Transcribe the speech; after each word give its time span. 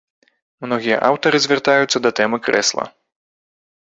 Многія 0.65 0.97
аўтары 1.09 1.41
звяртаюцца 1.47 1.97
да 2.07 2.13
тэмы 2.21 2.37
крэсла. 2.49 2.83